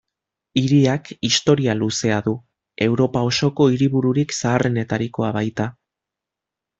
[0.59, 2.33] Hiriak historia luzea du,
[2.87, 5.69] Europa osoko hiribururik zaharrenetarikoa baita.